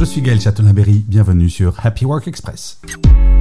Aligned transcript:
Je 0.00 0.06
suis 0.06 0.22
Gaël 0.22 0.40
Chatonaberry, 0.40 1.04
bienvenue 1.06 1.50
sur 1.50 1.74
Happy 1.84 2.06
Work 2.06 2.26
Express. 2.26 2.80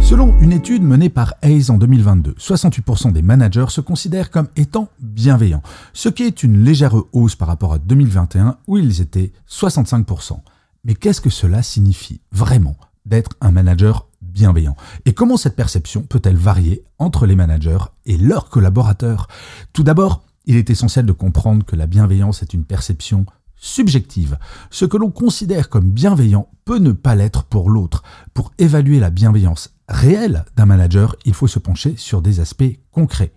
Selon 0.00 0.36
une 0.40 0.50
étude 0.50 0.82
menée 0.82 1.08
par 1.08 1.34
Hayes 1.42 1.70
en 1.70 1.78
2022, 1.78 2.32
68% 2.32 3.12
des 3.12 3.22
managers 3.22 3.66
se 3.68 3.80
considèrent 3.80 4.32
comme 4.32 4.48
étant 4.56 4.88
bienveillants, 4.98 5.62
ce 5.92 6.08
qui 6.08 6.24
est 6.24 6.42
une 6.42 6.64
légère 6.64 6.96
hausse 7.12 7.36
par 7.36 7.46
rapport 7.46 7.74
à 7.74 7.78
2021 7.78 8.56
où 8.66 8.76
ils 8.76 9.00
étaient 9.00 9.30
65%. 9.48 10.40
Mais 10.82 10.96
qu'est-ce 10.96 11.20
que 11.20 11.30
cela 11.30 11.62
signifie 11.62 12.20
vraiment 12.32 12.76
d'être 13.06 13.36
un 13.40 13.52
manager 13.52 14.08
bienveillant? 14.20 14.74
Et 15.04 15.14
comment 15.14 15.36
cette 15.36 15.54
perception 15.54 16.02
peut-elle 16.02 16.36
varier 16.36 16.82
entre 16.98 17.26
les 17.26 17.36
managers 17.36 17.84
et 18.04 18.16
leurs 18.16 18.48
collaborateurs? 18.48 19.28
Tout 19.72 19.84
d'abord, 19.84 20.24
il 20.44 20.56
est 20.56 20.70
essentiel 20.70 21.06
de 21.06 21.12
comprendre 21.12 21.64
que 21.64 21.76
la 21.76 21.86
bienveillance 21.86 22.42
est 22.42 22.52
une 22.52 22.64
perception 22.64 23.26
subjective. 23.58 24.38
Ce 24.70 24.84
que 24.84 24.96
l'on 24.96 25.10
considère 25.10 25.68
comme 25.68 25.90
bienveillant 25.90 26.48
peut 26.64 26.78
ne 26.78 26.92
pas 26.92 27.14
l'être 27.14 27.44
pour 27.44 27.70
l'autre. 27.70 28.02
Pour 28.34 28.52
évaluer 28.58 29.00
la 29.00 29.10
bienveillance 29.10 29.74
réelle 29.88 30.44
d'un 30.56 30.66
manager, 30.66 31.16
il 31.24 31.34
faut 31.34 31.46
se 31.46 31.58
pencher 31.58 31.94
sur 31.96 32.22
des 32.22 32.40
aspects 32.40 32.78
concrets. 32.92 33.32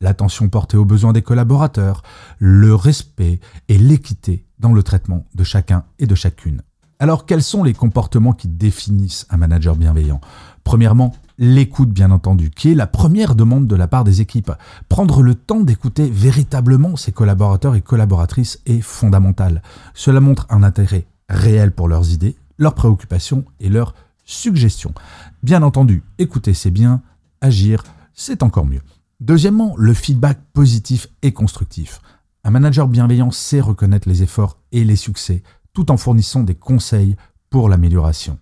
L'attention 0.00 0.48
portée 0.48 0.76
aux 0.76 0.86
besoins 0.86 1.12
des 1.12 1.22
collaborateurs, 1.22 2.02
le 2.38 2.74
respect 2.74 3.40
et 3.68 3.76
l'équité 3.76 4.46
dans 4.58 4.72
le 4.72 4.82
traitement 4.82 5.26
de 5.34 5.44
chacun 5.44 5.84
et 5.98 6.06
de 6.06 6.14
chacune. 6.14 6.62
Alors 6.98 7.26
quels 7.26 7.42
sont 7.42 7.62
les 7.62 7.74
comportements 7.74 8.32
qui 8.32 8.48
définissent 8.48 9.26
un 9.30 9.36
manager 9.36 9.76
bienveillant? 9.76 10.20
Premièrement, 10.64 11.14
l'écoute 11.40 11.88
bien 11.88 12.10
entendu, 12.10 12.50
qui 12.50 12.70
est 12.70 12.74
la 12.74 12.86
première 12.86 13.34
demande 13.34 13.66
de 13.66 13.74
la 13.74 13.88
part 13.88 14.04
des 14.04 14.20
équipes. 14.20 14.52
Prendre 14.90 15.22
le 15.22 15.34
temps 15.34 15.60
d'écouter 15.60 16.08
véritablement 16.08 16.96
ses 16.96 17.12
collaborateurs 17.12 17.74
et 17.74 17.80
collaboratrices 17.80 18.60
est 18.66 18.82
fondamental. 18.82 19.62
Cela 19.94 20.20
montre 20.20 20.46
un 20.50 20.62
intérêt 20.62 21.06
réel 21.30 21.72
pour 21.72 21.88
leurs 21.88 22.12
idées, 22.12 22.36
leurs 22.58 22.74
préoccupations 22.74 23.44
et 23.58 23.70
leurs 23.70 23.94
suggestions. 24.24 24.92
Bien 25.42 25.62
entendu, 25.62 26.04
écouter 26.18 26.52
c'est 26.52 26.70
bien, 26.70 27.00
agir 27.40 27.82
c'est 28.12 28.42
encore 28.42 28.66
mieux. 28.66 28.82
Deuxièmement, 29.20 29.74
le 29.78 29.94
feedback 29.94 30.38
positif 30.52 31.08
et 31.22 31.32
constructif. 31.32 32.02
Un 32.44 32.50
manager 32.50 32.86
bienveillant 32.86 33.30
sait 33.30 33.60
reconnaître 33.60 34.08
les 34.08 34.22
efforts 34.22 34.58
et 34.72 34.84
les 34.84 34.96
succès 34.96 35.42
tout 35.72 35.90
en 35.90 35.96
fournissant 35.96 36.42
des 36.42 36.54
conseils 36.54 37.16
pour 37.48 37.68
l'amélioration. 37.68 38.38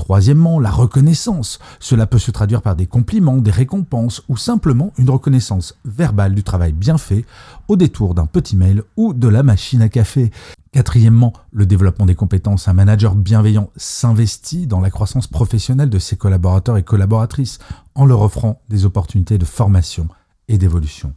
Troisièmement, 0.00 0.58
la 0.60 0.70
reconnaissance. 0.70 1.58
Cela 1.78 2.06
peut 2.06 2.18
se 2.18 2.30
traduire 2.30 2.62
par 2.62 2.74
des 2.74 2.86
compliments, 2.86 3.36
des 3.36 3.50
récompenses 3.50 4.22
ou 4.30 4.38
simplement 4.38 4.94
une 4.96 5.10
reconnaissance 5.10 5.76
verbale 5.84 6.34
du 6.34 6.42
travail 6.42 6.72
bien 6.72 6.96
fait 6.96 7.26
au 7.68 7.76
détour 7.76 8.14
d'un 8.14 8.24
petit 8.24 8.56
mail 8.56 8.82
ou 8.96 9.12
de 9.12 9.28
la 9.28 9.42
machine 9.42 9.82
à 9.82 9.90
café. 9.90 10.30
Quatrièmement, 10.72 11.34
le 11.52 11.66
développement 11.66 12.06
des 12.06 12.14
compétences. 12.14 12.66
Un 12.66 12.72
manager 12.72 13.14
bienveillant 13.14 13.68
s'investit 13.76 14.66
dans 14.66 14.80
la 14.80 14.88
croissance 14.88 15.26
professionnelle 15.26 15.90
de 15.90 15.98
ses 15.98 16.16
collaborateurs 16.16 16.78
et 16.78 16.82
collaboratrices 16.82 17.58
en 17.94 18.06
leur 18.06 18.22
offrant 18.22 18.62
des 18.70 18.86
opportunités 18.86 19.36
de 19.36 19.44
formation 19.44 20.08
et 20.48 20.56
d'évolution. 20.56 21.12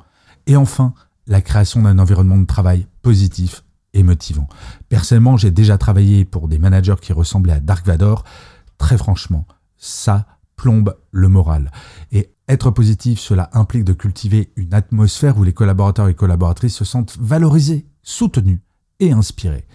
Et 0.45 0.57
enfin, 0.57 0.93
la 1.25 1.39
création 1.39 1.83
d'un 1.83 1.99
environnement 1.99 2.37
de 2.37 2.45
travail 2.45 2.85
positif 3.01 3.63
et 3.93 4.03
motivant. 4.03 4.49
Personnellement, 4.89 5.37
j'ai 5.37 5.51
déjà 5.51 5.77
travaillé 5.77 6.25
pour 6.25 6.49
des 6.49 6.59
managers 6.59 6.95
qui 7.01 7.13
ressemblaient 7.13 7.53
à 7.53 7.59
Dark 7.61 7.85
Vador 7.85 8.25
très 8.83 8.97
franchement, 8.97 9.47
ça 9.77 10.25
plombe 10.57 10.97
le 11.11 11.29
moral. 11.29 11.71
Et 12.11 12.33
être 12.49 12.69
positif, 12.69 13.17
cela 13.17 13.49
implique 13.53 13.85
de 13.85 13.93
cultiver 13.93 14.51
une 14.57 14.73
atmosphère 14.73 15.37
où 15.37 15.45
les 15.45 15.53
collaborateurs 15.53 16.09
et 16.09 16.13
collaboratrices 16.13 16.75
se 16.75 16.83
sentent 16.83 17.15
valorisés, 17.17 17.85
soutenus 18.01 18.59
et 18.99 19.13
inspirés. 19.13 19.65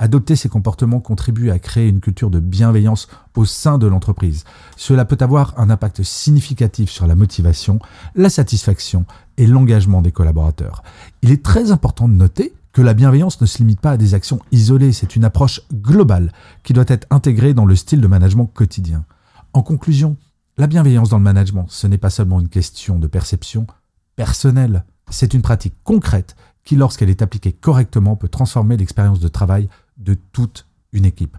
Adopter 0.00 0.34
ces 0.34 0.48
comportements 0.48 0.98
contribue 0.98 1.50
à 1.50 1.60
créer 1.60 1.86
une 1.86 2.00
culture 2.00 2.28
de 2.28 2.40
bienveillance 2.40 3.06
au 3.36 3.44
sein 3.44 3.78
de 3.78 3.86
l'entreprise. 3.86 4.42
Cela 4.76 5.04
peut 5.04 5.18
avoir 5.20 5.56
un 5.56 5.70
impact 5.70 6.02
significatif 6.02 6.90
sur 6.90 7.06
la 7.06 7.14
motivation, 7.14 7.78
la 8.16 8.30
satisfaction 8.30 9.06
et 9.36 9.46
l'engagement 9.46 10.02
des 10.02 10.10
collaborateurs. 10.10 10.82
Il 11.22 11.30
est 11.30 11.44
très 11.44 11.70
important 11.70 12.08
de 12.08 12.14
noter 12.14 12.52
que 12.72 12.82
la 12.82 12.94
bienveillance 12.94 13.40
ne 13.40 13.46
se 13.46 13.58
limite 13.58 13.80
pas 13.80 13.92
à 13.92 13.96
des 13.96 14.14
actions 14.14 14.40
isolées, 14.52 14.92
c'est 14.92 15.16
une 15.16 15.24
approche 15.24 15.60
globale 15.72 16.32
qui 16.62 16.72
doit 16.72 16.84
être 16.88 17.06
intégrée 17.10 17.54
dans 17.54 17.66
le 17.66 17.76
style 17.76 18.00
de 18.00 18.06
management 18.06 18.46
quotidien. 18.46 19.04
En 19.52 19.62
conclusion, 19.62 20.16
la 20.56 20.66
bienveillance 20.66 21.08
dans 21.08 21.18
le 21.18 21.24
management, 21.24 21.66
ce 21.68 21.86
n'est 21.86 21.98
pas 21.98 22.10
seulement 22.10 22.40
une 22.40 22.48
question 22.48 22.98
de 22.98 23.06
perception 23.06 23.66
personnelle, 24.14 24.84
c'est 25.10 25.34
une 25.34 25.42
pratique 25.42 25.74
concrète 25.82 26.36
qui, 26.64 26.76
lorsqu'elle 26.76 27.10
est 27.10 27.22
appliquée 27.22 27.52
correctement, 27.52 28.16
peut 28.16 28.28
transformer 28.28 28.76
l'expérience 28.76 29.20
de 29.20 29.28
travail 29.28 29.68
de 29.96 30.14
toute 30.32 30.66
une 30.92 31.04
équipe. 31.04 31.36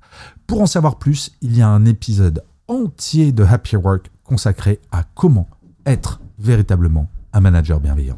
Pour 0.47 0.61
en 0.61 0.65
savoir 0.65 0.97
plus, 0.97 1.31
il 1.41 1.55
y 1.55 1.61
a 1.61 1.67
un 1.67 1.85
épisode 1.85 2.43
entier 2.67 3.31
de 3.31 3.43
Happy 3.43 3.75
Work 3.75 4.11
consacré 4.23 4.79
à 4.91 5.03
comment 5.03 5.47
être 5.85 6.19
véritablement 6.39 7.07
un 7.33 7.41
manager 7.41 7.79
bienveillant. 7.79 8.17